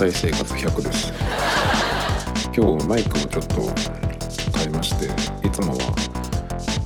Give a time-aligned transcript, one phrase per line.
[0.00, 1.12] 再生活100です。
[2.56, 3.56] 今日マイクをちょっと
[4.58, 5.04] 変えまして
[5.46, 5.94] いつもは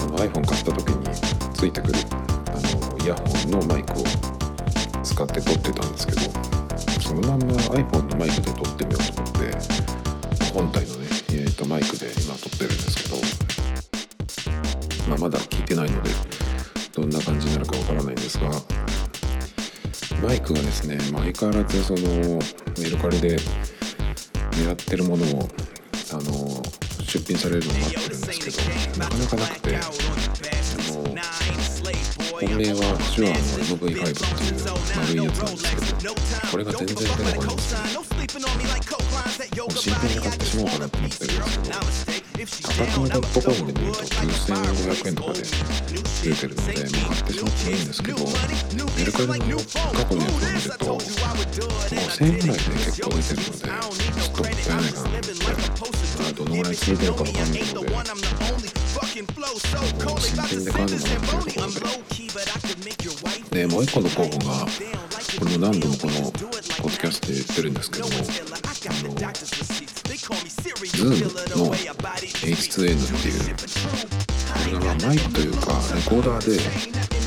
[0.00, 1.14] あの iPhone 買った時に
[1.54, 2.00] ついてくる
[2.48, 4.02] あのイヤホンのマイクを
[5.04, 6.22] 使って撮ってたんですけど
[7.00, 8.50] そのまんま iPhone のマイクで
[21.32, 22.00] 相変わらずその
[22.78, 23.38] メルカリで
[24.50, 25.48] 狙ってるものを
[26.12, 26.62] あの
[27.02, 31.04] 出品されるのを待ってるんですけどなかなかなくてあの
[32.40, 32.80] 本命は
[33.16, 34.60] 手話の MV5 っていう
[34.96, 36.14] 丸いやつなんですけど
[36.50, 45.42] これが全然出てこないんですよもう新品で買ってしまおうかなと思ってるんですけど価格のポップコーンで見ると9500円とかで
[46.24, 46.86] 出てるので、買っ
[47.24, 50.33] てしまってもいいんですけどメルカリの過去のやつを見ると
[52.14, 55.42] 5000円ぐらいで結構出てるのでちょっともったいないかなと思
[55.90, 57.94] って、まあ、どのぐらい続いてるかわかんないので
[58.94, 59.42] 新品で
[59.98, 60.94] 買うのもなっていうところで
[63.50, 64.66] でもう一個の候補が
[65.38, 68.22] これも何度もこのポッドキャストで言ってるんですけどもあの
[70.94, 73.56] Zoom の H2N っていう
[74.54, 77.23] これがマイクというかレコーダーで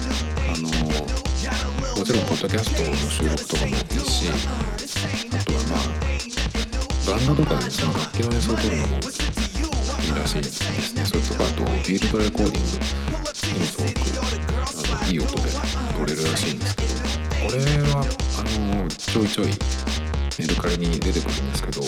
[2.17, 3.75] ろんポッドキャストの収録とかもいい
[4.09, 5.81] しあとはまあ
[7.11, 9.01] バンドとかでその楽器の演奏を取るのもいい
[10.15, 11.05] らしいですね。
[11.05, 12.79] それとかあとフィールドレコーディング
[13.53, 13.93] にもすごく
[14.95, 15.41] あのいい音で
[15.97, 16.89] 取れるらしいんですけど
[17.47, 17.59] これ
[17.91, 19.47] はあのちょいちょい
[20.39, 21.87] メルカリに出てくるんですけどで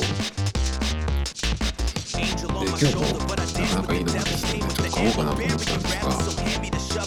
[2.66, 3.36] 今日もなか
[3.82, 5.88] なかいいのがですねちょっと買おうかなと思ったんで
[6.80, 7.04] すが、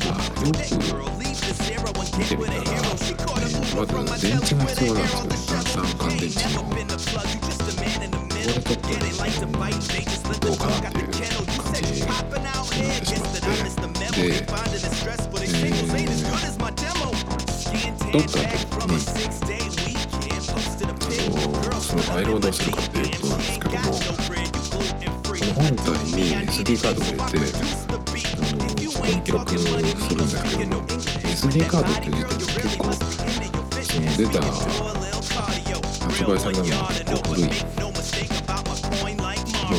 [0.47, 1.32] よく
[1.73, 7.01] 見てみたら、えー、まず電池が必要なんですよね炭酸乾電池のこれちょ
[8.61, 9.03] っと、ね、
[10.41, 12.41] どうかなっていう感じになってしまって
[14.13, 14.47] で、えー、
[18.13, 18.99] 取った後にあの
[21.81, 23.83] そのファイルをどうするかっていうことなんですけども
[25.55, 27.92] 本体に SD カードを入れて
[29.03, 37.49] 記録するんですけども SD カードって時点で結構その出た発売されたのが結構古い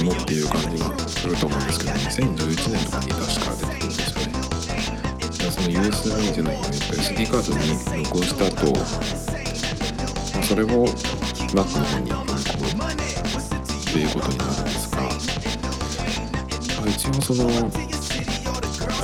[0.04, 4.34] ものっていう感じがすると思うんですけど2011年とかに確か出てくるんですよね
[5.52, 8.76] その USB じゃないかね SD カードに録音した後
[10.44, 15.04] それを Mac の方に読み込むっていうことになるんですが
[16.90, 17.93] 一応その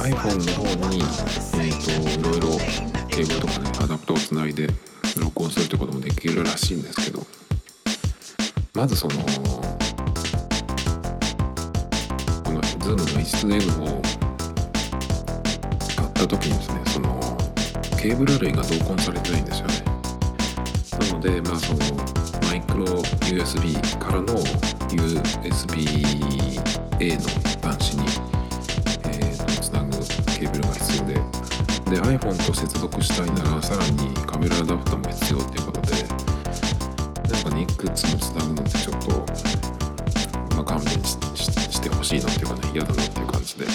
[0.09, 0.17] iPhone の
[0.53, 2.57] 方に、えーと、いろいろ
[3.09, 4.67] ケーブルとかねアダプターをつないで
[5.21, 7.21] 録音するってこともできるらしいんですけど
[8.73, 9.13] まずその
[12.43, 14.01] この Zoom の H2N を
[15.95, 17.19] 買った時にですねその
[18.01, 19.83] ケーブル類が同梱されてないんですよね。
[20.99, 21.79] なのでまあその
[22.47, 22.85] マイクロ
[23.29, 24.33] USB からの
[24.89, 27.21] USB-A の
[27.61, 28.08] 端子に、
[31.89, 36.03] で iPhone と接続したいならさらにカメラアダプターも必要っていうことで
[37.33, 39.11] なんかねいくつもつなぐのってちょっと、
[40.55, 43.71] まあ、勘弁してほしいなっていうかね嫌だなっていう感じで、ま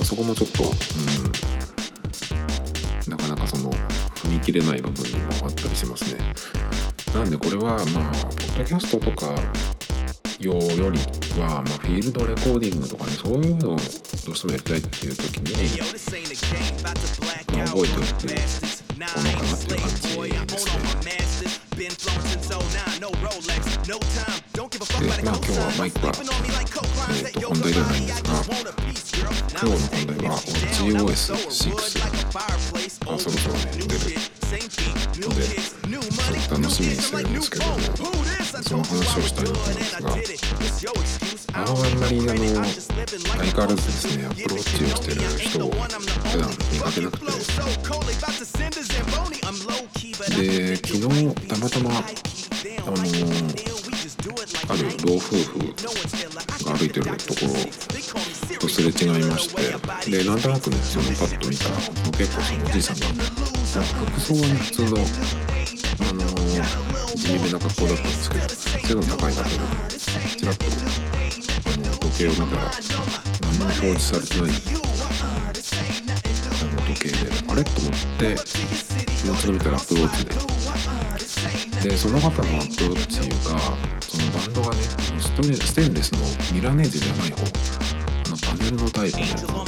[0.00, 0.66] あ、そこもちょっとう
[3.08, 3.70] んなかなかその
[4.16, 6.34] 踏み切れない部分にもあったりしますね。
[7.14, 9.34] なんでこれはまあポッドキャストとか
[10.40, 10.98] 用より
[11.40, 13.78] は、まあ、フィールドレコーディングとかねそういうのをどう
[14.36, 15.80] してもやりたいっていう時に、
[17.56, 20.76] まあ、覚えておくものかなっていう感じですね。
[24.96, 26.12] でまあ今日はマイクは、
[27.10, 28.30] えー、と本題ではないんですが
[29.50, 31.34] 今日の本題は GOS6
[33.06, 33.86] がそろそろね出る
[35.28, 35.85] ので
[36.50, 37.64] 楽しみにしてるんですけど。
[38.62, 40.10] その話をしたいと思いますが
[41.52, 45.76] あのあんまりあの相変わらずですねアプローチをしてる人を普
[46.38, 47.26] 段見かけなくて
[50.36, 51.94] で昨日たまたまあ
[52.90, 52.96] の
[54.68, 55.58] ある老夫婦
[56.64, 61.76] が歩いてるところとすれ違いましてでなんとなくねそのパッと見たら
[62.16, 63.06] 結構そのおじいさんが
[64.10, 65.55] 服装はね普通の
[66.00, 66.20] あの
[67.16, 69.48] 地味めな格好だったんですけど背の高い方が
[69.88, 72.48] ちらっとあの時計を見たら
[73.40, 74.50] 何も表示されてない
[76.62, 77.14] あの時計で
[77.48, 77.64] あれ？
[77.64, 78.24] と思って
[79.26, 83.58] もう一度見たらアプローチででその方のアップローチが
[84.00, 84.82] そのバンドがね
[85.20, 86.18] ストレステンレスの
[86.54, 89.64] ミラネージじゃない方あのパネルのタイプの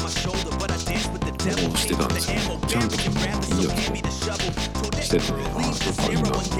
[1.78, 3.76] してたんですよねちゃんとそのいいやつを
[5.00, 6.58] しててねああそっかいいなと思って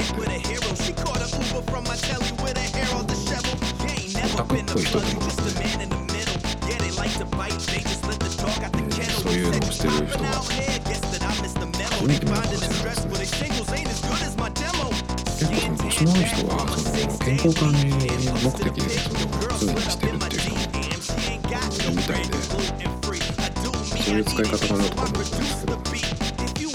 [4.25, 5.99] オタクっぽい人でもですね、えー
[9.19, 10.55] そういうのをしてる人が初
[12.07, 13.75] めて見たかもしれないですね結構そ
[15.57, 20.65] の年の多い人はその健康管理目的でそれを常にしてるっていう人もい
[21.83, 22.98] るみたいで
[24.09, 25.85] そういう使い方かなとか思ったんですけど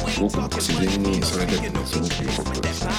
[0.07, 2.93] すごくなんか自然にそれでねすごく良かったですね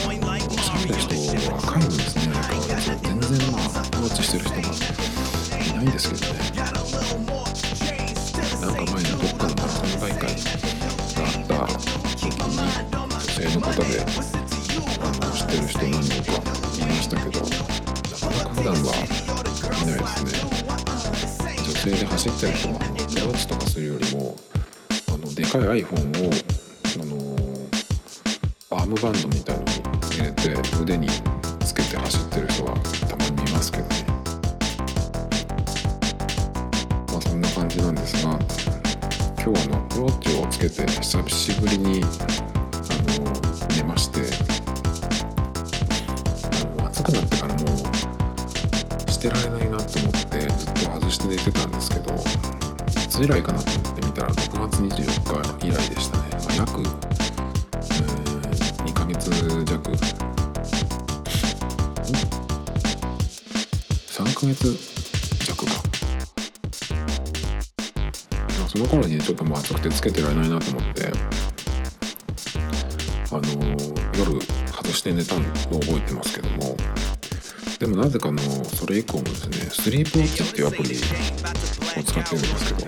[0.09, 4.62] 見ないし喋る人若いんですね相変わらず全然まあアプローチしてる人
[22.23, 24.33] 走ってる人はあの手落ちとかするよりも
[25.09, 26.31] あのでかい iPhone を
[28.71, 29.71] あのアームバンドみたいのに
[30.09, 31.09] 入れて腕に
[31.65, 32.77] つけて走ってる人は
[33.09, 34.05] たまに見ますけどね。
[37.11, 38.39] まあそんな感じなんですが
[39.43, 42.07] 今日あのアプローチをつけて久しぶりにあ
[43.19, 43.31] の
[43.75, 44.21] 寝まして
[46.77, 50.52] あの暑くなってからもうしてられないなと思って。
[50.85, 52.17] 外して寝てたんですけどい
[53.07, 56.89] つ以来かなと思って見たら6月24日以来でしたね、まあ、約、えー、
[58.85, 59.29] 2ヶ月
[59.65, 59.91] 弱。
[64.07, 64.77] 3ヶ月
[65.45, 65.71] 弱か。
[68.59, 71.11] まあその頃にちょっともう暑くてつけてられないなと思って
[73.31, 74.39] あのー夜
[74.71, 76.77] 外して寝たのを覚えてますけども
[77.83, 80.93] でもなぜかのそれ以降もですねスリープウォッチっていうアプリを
[82.01, 82.87] 使ってるんですけど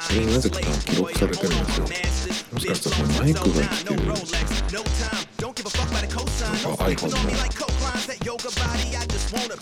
[0.00, 1.86] それになぜか記録されてるんですよ。
[2.54, 4.24] もしかしたらそのマイクが生きてるなんか
[6.86, 7.18] iPhone の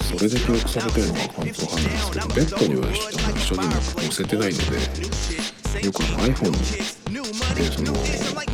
[0.04, 4.58] それで記録されてるのかわかんないですけどベッドには一緒になんか載せてないの
[5.81, 7.90] でよくあの iPhone でその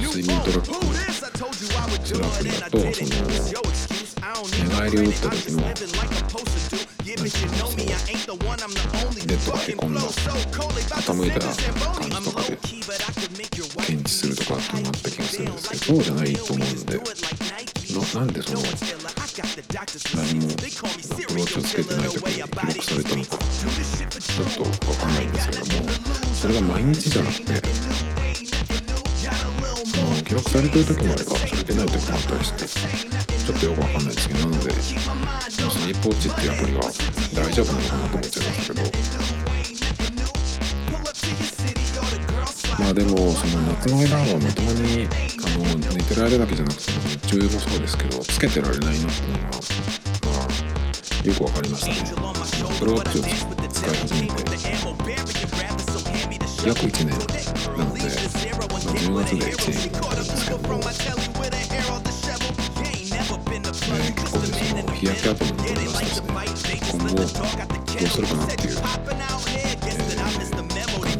[0.01, 0.73] 睡眠トラック
[2.07, 3.05] するアプリだとそ
[3.85, 3.92] の
[4.43, 5.95] 寝返りを打った時のなんていうの
[7.27, 11.53] そのベッドがへこんだ傾いた感
[12.11, 12.57] じとかで
[13.87, 16.99] 検知するとかっていうのがあった気がするんですけどそうじゃないと思うので
[17.93, 18.61] ななんでその
[20.17, 25.89] 何もアプローチをつけてない時に記録されたのかちょっと分かんないんですけども
[26.35, 27.63] それが毎日じゃなくて
[30.25, 32.67] 記録されてる時もあればされてない時もあったりして
[33.43, 34.02] ちょっとよくわかん
[35.93, 36.81] リーチっていうアプリは
[37.35, 38.83] 大丈夫なのかなと思っちゃいますけど。
[42.79, 49.51] まあでもその夏の間はまともにあの寝てられるだけじゃなくて日中もそうですけどつけてられないなっていうのが、
[50.25, 51.97] まあ、よくわかりましたね。
[52.81, 53.23] プローチを
[53.69, 54.35] 使い始めて
[56.67, 57.37] 約1年なので、
[57.77, 57.89] まあ、
[58.97, 61.03] 10月で1年になるんですけど。
[63.93, 65.82] も、ね、結構ねその日焼け跡も残りましたしね
[66.93, 69.83] 今後どうするかなっていう、えー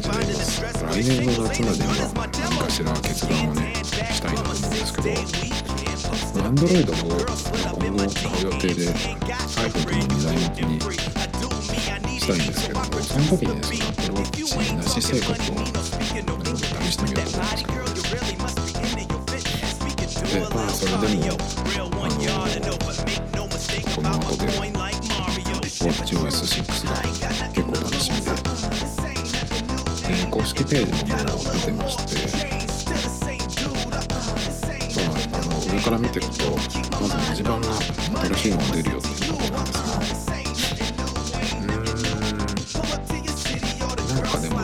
[0.03, 5.09] 感じでいます来年の夏までには何かしら決断をねしたいなと思うんですけど
[6.43, 7.09] Android も
[7.79, 10.79] 今後買う予定で iPhone との2台持ちに
[12.19, 13.61] したいんですけどもその時にね
[14.03, 15.55] その Apple Watch なし生活を
[16.81, 17.73] 試してみようと思うんです
[20.23, 22.73] けどでまあそれでもあの
[23.95, 24.92] この後で
[25.83, 26.95] WatchOS6 が
[27.51, 28.31] 結構楽しみで。
[30.07, 32.15] で公式ページももう見てまして。
[34.95, 36.51] まああの上から見てると
[37.01, 39.97] まず文字盤が新しいのが出るよっていうところなんですが。
[41.59, 42.45] うーん。
[44.07, 44.55] なんかでも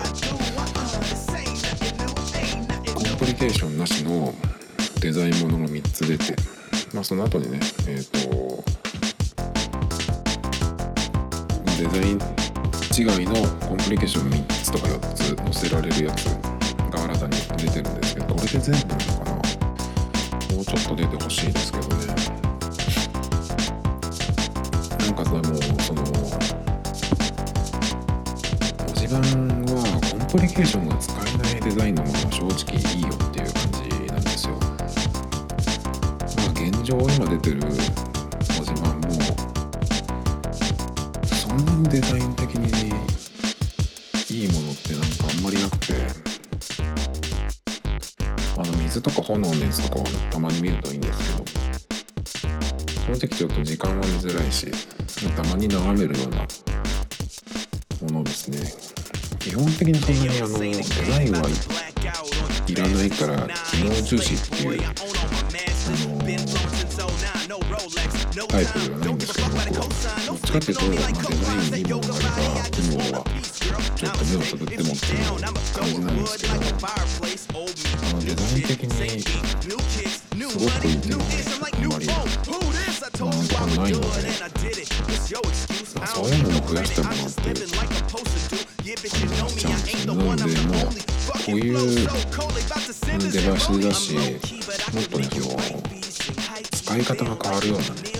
[2.95, 4.33] コンプリケーションなしの
[5.01, 6.33] デザインものが3つ出て。
[6.93, 8.48] まあその後にねえっ、と
[11.79, 12.19] デザイン
[12.93, 19.31] 違いのコンプリケーション3つとか4つ載せられるやつが新たに出てるんですけどこれで全部なのかな？
[19.35, 19.41] も
[20.61, 22.05] うちょっと出てほしいですけどね
[24.99, 25.41] なんかでも
[25.79, 26.13] その文
[28.93, 29.79] 字盤は
[30.11, 33.79] コンプリケーションが使えないデザインのものは正直いいよっていう感じ
[34.11, 34.59] なんですよ。
[36.35, 37.61] まあ現状今出てる
[41.59, 42.87] そんデザイン的に
[44.29, 45.93] いいものってなんかあんまりなくて
[48.57, 54.67] あの水とか炎のやつとかはたまに見るといいんですけど正直ちょっと時間は見づらいし
[55.35, 56.47] たまに眺めるような
[58.13, 58.59] ものですね。
[59.39, 61.41] 基本的にそんなにあのデザインは
[62.67, 66.19] いらないから機能重視っていうあの
[68.47, 68.98] タイプでは
[70.49, 71.35] ちかっていうと、まあ、デ
[71.69, 73.23] ザインにものがあれば機能は
[73.95, 75.25] ちょっと目をつぶってもっていう
[75.73, 76.55] 感じなんですけど
[78.01, 78.89] あのデザイン的に
[80.49, 82.25] すごくいいっていうのはあんまりなん
[83.11, 84.05] とかないので、
[85.95, 87.77] まあ、そういうのを増やしたものって感じが
[89.07, 90.89] しちゃうんですよなのでもう
[91.45, 91.77] こういう
[93.31, 95.57] デバイスだしもっとねその
[96.71, 98.18] 使い方が変わるようなね。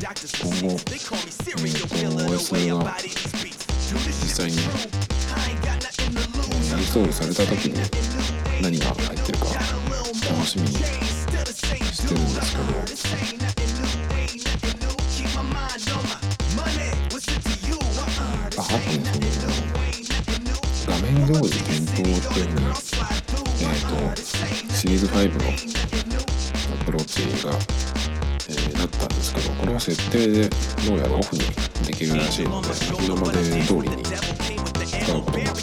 [0.00, 0.06] 今
[0.62, 1.74] 後、実
[4.28, 4.62] 際に、ね、
[6.12, 7.74] インストールされた時に
[8.62, 9.46] 何が入ってるか
[10.30, 10.78] 楽しみにし
[12.06, 12.64] てるんですけど
[18.56, 18.78] ああと
[19.18, 22.46] ねその画面上時点灯っていう
[23.60, 24.22] えっ、と
[24.76, 25.38] シリーズ5の
[26.80, 27.87] アプローチが、
[29.18, 29.34] です。
[29.34, 30.48] けどこれは設定で
[30.86, 31.42] どうやらオフに
[31.86, 32.68] できるらしいので
[33.04, 34.14] 今まで通りに使
[35.12, 35.62] うことがで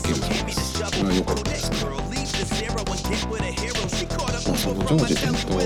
[0.00, 1.76] きるそうですこれは良かったですね
[4.46, 5.60] まあその常時点灯を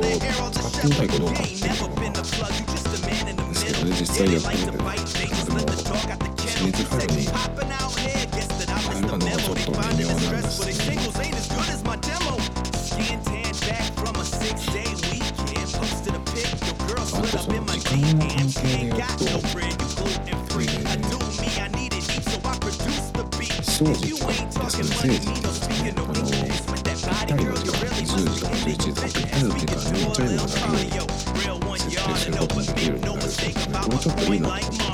[0.51, 7.07] 使ってみたいかどうかっていうのはですけどね実際やってみてでもシリーズ5に変え
[9.01, 11.11] るかどうかちょっと微妙なんですけど
[23.81, 33.55] 正時ですね、正時ですね、あの、ぴったりの時間、10時とか11時とかぴったりの時間にチャイムが鳴るように設定することもできるようになるそうですね。
[33.81, 34.85] これちょっといいなと思って、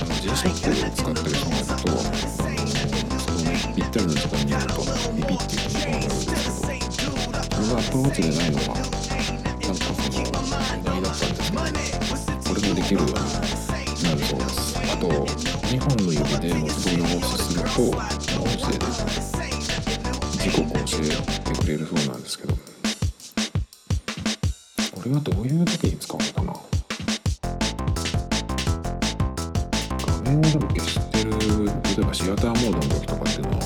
[0.00, 2.64] あの、G-SHOCK を使ってる人だと、あの、
[3.20, 4.80] そのね、ぴったりの時間にやると、
[5.12, 6.32] ピピっていうふうになるんですけ
[7.04, 7.28] ど、こ
[7.60, 8.91] れが Apple Watch でないのは、
[21.72, 22.54] れるそうなんですけど。
[22.54, 22.60] こ
[25.08, 26.52] れはどういう時に使うのかな。
[30.06, 31.30] 画面をでも消してる
[31.66, 33.61] 例えばシアターモードの時とかっていうのは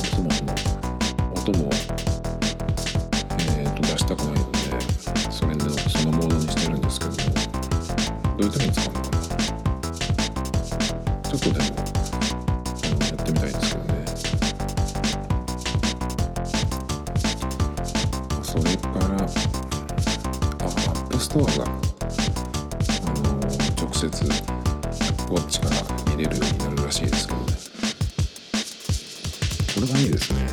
[29.76, 30.48] これがいいですね。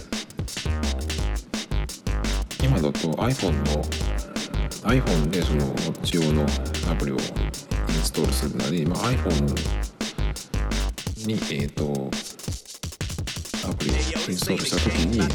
[2.61, 3.81] 今だと iPhone の
[4.83, 6.45] iPhone でそのウォッチ用の
[6.91, 7.21] アプリをイン
[8.03, 9.45] ストールするなり、まあ、iPhone
[11.25, 12.11] に、えー、と
[13.69, 13.97] アプリをイ
[14.33, 15.27] ンストールした時にウォ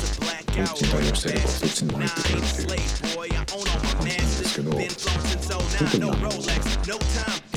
[0.66, 6.28] ッチに対応してればそっちにも入ってくるっていう感じなんでけど特にあの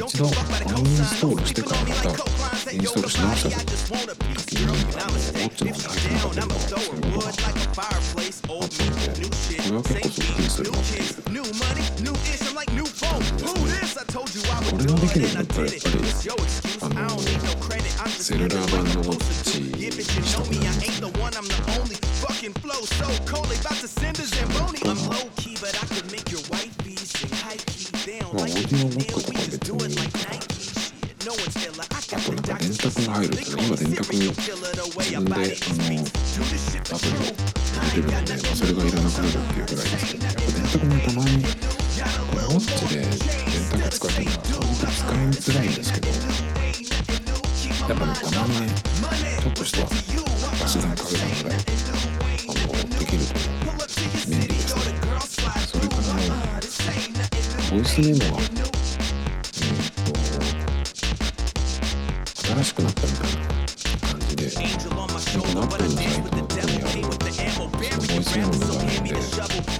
[0.05, 0.29] 一度ア
[0.73, 7.89] ンインストールしてからまたインストールし直した時にあのウォッチの方に入ってなかったりとかそういうことがあったので
[9.61, 11.21] これは結構すっきりするなっていう
[14.69, 16.11] これができるんだったらやっぱり
[16.81, 20.59] あのセルラー版のウォッチにしたくな
[24.71, 25.40] りますね
[28.71, 29.97] リオモックとか別に、
[32.13, 34.63] あとなんか電卓が入るって、今電卓自分
[35.11, 37.31] であのアプリを
[37.81, 43.11] 入れるので、まあ、それがいらなくなるっていうぐらいですけどやっぱ電卓もたまにこれウォッチで電
[43.81, 48.67] 卓使ってるのは正直使いづらいんですけどやっぱねたまにね
[49.41, 49.83] ちょっとした
[50.63, 51.59] 足し算かけたぐらい
[52.47, 53.33] あのできると
[54.29, 54.81] 便利ですね
[55.67, 56.31] それからね
[57.71, 58.60] ボイスメモは
[62.51, 63.47] 新しくなったみたいな
[64.11, 66.99] 感じで何分もないとこにある
[68.01, 69.15] 美味しいのがあるんで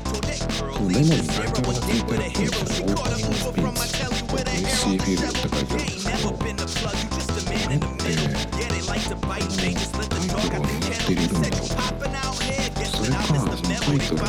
[0.04, 3.92] このメモに大体がついてるっていうかオープンスピーツ
[4.32, 6.48] 美味しールって書いてあるんですけどタ
[7.68, 7.80] イ
[9.82, 11.68] トルっているんだろう
[12.88, 14.22] それかそのタイトル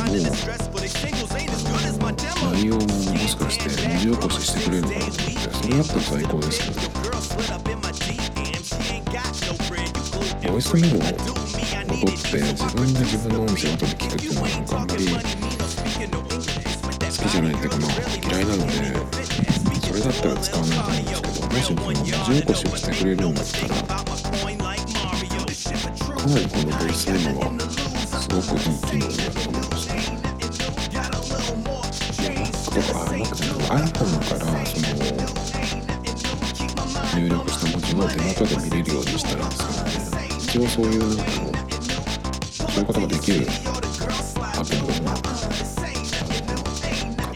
[2.51, 7.92] 内容ももしかして文字起こししてくれるのかなと思ってそれだったら最高ですけど
[10.47, 15.19] ボイスメモを取って自分で自分の音声を後で聞くっていうのはなんかあんまり好
[17.23, 17.91] きじゃないっていうかまあ
[18.27, 18.71] 嫌いなので
[19.81, 23.75] それだったら使わないと思うんですけどもしその文字起こしをしてくれるんだったら
[26.15, 27.45] かなりこのボイスメモは
[28.19, 29.93] すごくいい機能になると思いました。
[32.23, 34.87] Mac とか Mac じゃない iPhone からその
[37.15, 40.02] 入力した文字の手元で見れるようにしたらですね
[40.53, 41.17] 一応そういうのそ
[42.77, 43.47] ういうことができる
[44.55, 45.33] アプリをまあ買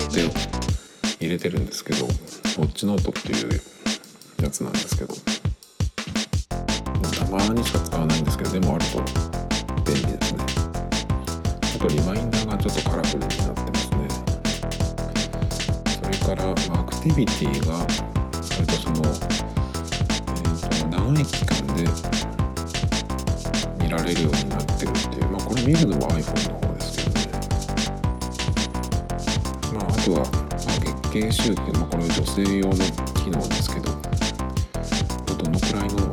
[0.06, 2.14] って入れてるんですけどウォ
[2.62, 3.62] ッチノートっていう
[4.44, 5.16] やつなんですけど
[7.18, 9.00] たまにしか使わないんですけどでもあると
[9.92, 10.44] 便利ですね
[11.76, 14.08] あとリマインダーがちょっとカラフルになってますね。
[16.04, 17.88] それからアクティビティが割
[18.68, 22.17] とその、えー、と長い期間で
[23.88, 25.30] 見られるようになってるっていう。
[25.30, 27.26] まあこれ見るのは iPhone の方ですけどね。
[29.74, 30.50] まああとは、まあ、
[30.82, 33.86] 月経周期まあこれ女性用の機能ですけど
[35.38, 36.08] どのくらいの、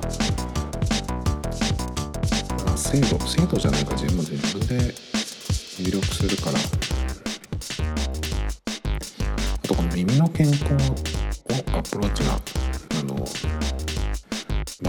[2.64, 4.94] まあ、精度精度じゃないか自分自分で
[5.80, 6.58] 入力するから。
[9.64, 10.68] あとこの耳の健康を
[11.76, 12.38] アプローチが
[13.00, 13.16] あの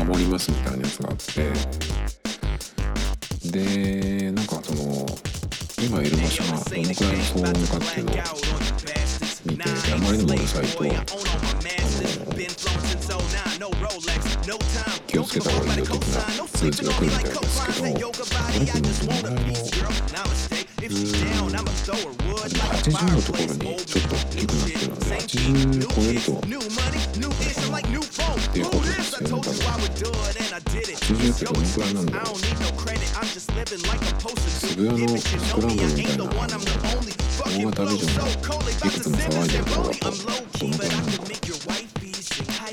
[0.06, 2.25] 守りますみたいなやつがあって
[3.52, 5.06] でなんかその
[5.84, 8.16] 今いる場所がどのくらいの騒音かっていうのを
[9.46, 10.94] 見てあまりにもうるさいとあの
[15.08, 19.76] 気をつけた方がいいよ的な通知が来るみたいですけどこれってねどのぐらいのうーん
[20.16, 20.55] あでも
[20.86, 21.02] 80
[23.15, 26.41] のところにちょっと大きくなってるので80超えるとっ
[28.54, 32.36] ていうことですよね多分80ってどのくらいなんだろう
[34.65, 40.17] 渋谷のスクランブルみたいな大型ビジョンがいくつも騒いでるところだと
[40.60, 41.26] どのくらいなんだろう
[42.17, 42.69] それから、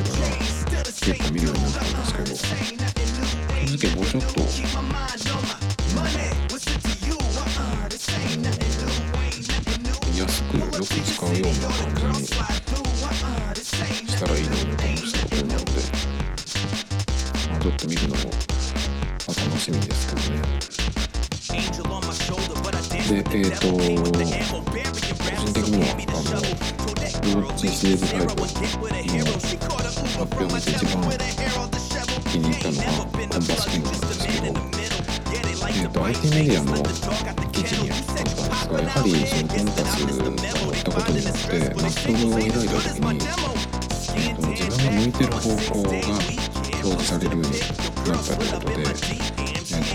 [27.23, 28.35] ウォッチシリーズ5の
[29.33, 31.03] 発表を見て一番
[32.29, 34.47] 気に入ったのがコンパスキングなんですけど、
[35.69, 36.83] えっ、ー、と、IT メディアの
[37.53, 42.67] 記事にあったんですが、やはりそのコンパスを乗ったことによって、マップを開いた時
[42.99, 43.23] に、
[44.15, 47.55] えーと、自分が向いてる方向が表示されるように
[48.11, 48.91] なったということで、え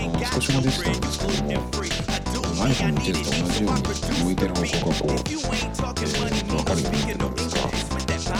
[0.08, 2.17] ーと、少しも出てたんですけども、
[2.58, 3.82] iPhone の地図と同じように
[4.24, 8.38] 向いてる方向がこう、えー、分かるようになってたんですが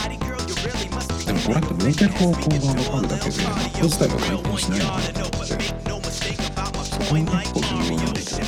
[1.25, 8.45] でもこれって向いてる方向が分かるだけでマップ自体が回転しないのかなと思ってそこが結構重要なんですよ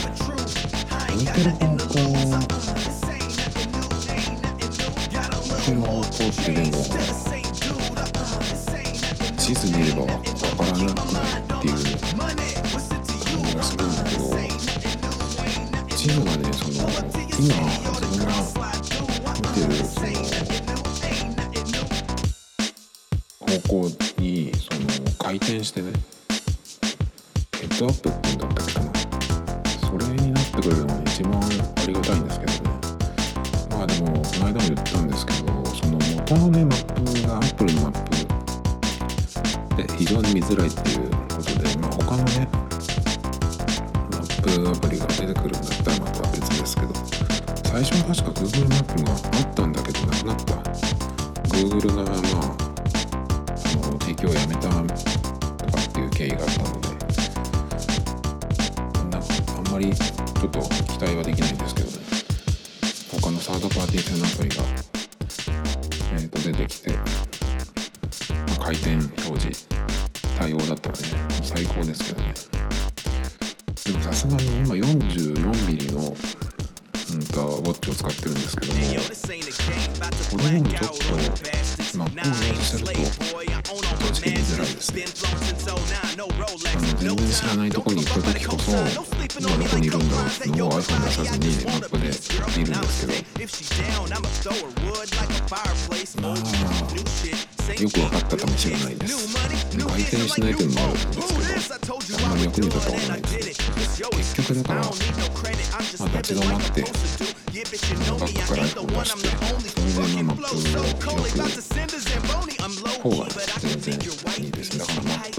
[1.10, 2.42] 向いてる方向向
[5.46, 6.72] いてる方向ってでも
[9.38, 10.12] 地図見れば分
[10.56, 10.64] か？
[10.66, 11.74] らなくないっていう
[17.48, 18.09] がね
[47.82, 50.54] 最初は確か Google マップがあったんだけどなくなった。
[51.48, 56.88] Google がまああの提供をやめたとかっていう経緯があったので
[59.10, 62.09] なんかあんまりちょっと期待はできないんですけどね。
[87.40, 92.10] 知らないとこに行った時こそ今どこにいるんだろうっていうのを iPhone 出さずにマップで
[92.58, 93.30] 見るんですけど
[96.22, 96.36] まあ
[97.80, 99.38] よく分かったかもしれないです
[99.78, 101.94] 回転しないというのもあるんですけど
[102.26, 103.60] あんまり役に立たないです
[104.02, 109.28] 結局だからまあ立ち止まってバックから iPhone 出して
[109.90, 111.70] それでマップを開く方がいいです
[113.70, 115.29] だからマッ